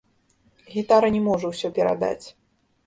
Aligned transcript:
Гітара 0.73 1.11
не 1.17 1.21
можа 1.29 1.47
ўсё 1.53 1.73
перадаць. 1.79 2.25